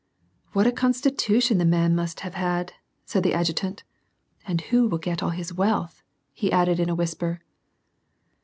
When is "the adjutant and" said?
3.21-4.59